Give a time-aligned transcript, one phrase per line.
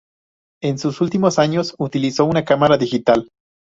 [0.63, 3.29] En sus últimos años, utilizó una cámara digital.